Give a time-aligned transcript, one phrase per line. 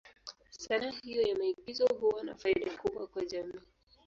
[0.51, 3.61] Sanaa hiyo ya maigizo huwa na faida kubwa kwa jamii.